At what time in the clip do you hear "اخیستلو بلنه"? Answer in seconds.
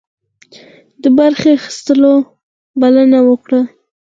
1.59-3.19